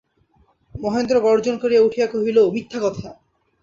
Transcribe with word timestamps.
মহেন্দ্র 0.75 1.15
গর্জন 1.19 1.55
করিয়া 1.57 1.81
উঠিয়া 1.81 2.07
কহিল, 2.07 2.37
মিথ্যা 2.53 2.79
কথা। 2.85 3.09